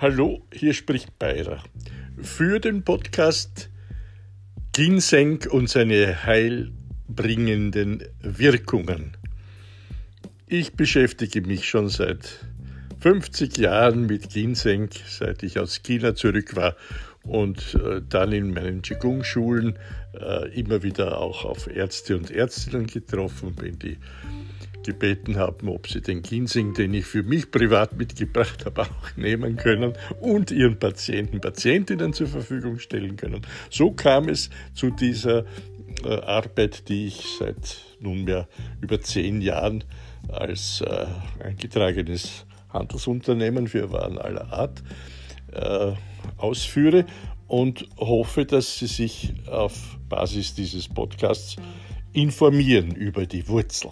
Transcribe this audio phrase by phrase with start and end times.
[0.00, 1.60] Hallo, hier spricht Beirer.
[2.22, 3.68] Für den Podcast
[4.70, 9.16] Ginseng und seine heilbringenden Wirkungen.
[10.46, 12.46] Ich beschäftige mich schon seit
[13.00, 16.76] 50 Jahren mit Ginseng, seit ich aus China zurück war
[17.24, 19.78] und äh, dann in meinen Qigong-Schulen
[20.18, 23.98] äh, immer wieder auch auf Ärzte und Ärztinnen getroffen bin, die
[24.84, 29.56] gebeten haben, ob sie den Ginseng, den ich für mich privat mitgebracht habe, auch nehmen
[29.56, 33.42] können und ihren Patienten, Patientinnen zur Verfügung stellen können.
[33.68, 35.44] So kam es zu dieser
[36.04, 38.48] äh, Arbeit, die ich seit nunmehr
[38.80, 39.84] über zehn Jahren
[40.28, 41.06] als äh,
[41.44, 44.82] eingetragenes Handelsunternehmen für Waren aller Art
[45.52, 45.92] äh,
[46.36, 47.06] ausführe
[47.46, 51.56] und hoffe, dass Sie sich auf Basis dieses Podcasts
[52.12, 53.90] informieren über die Wurzel.